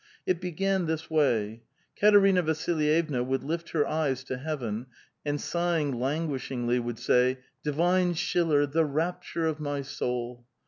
[0.25, 1.61] It began this way:
[1.95, 4.87] Katerina Vasilyevna would lift her eyes to heaven,
[5.23, 10.47] and sighing languishingly, would say," Divine Schiller, the rapture of my soul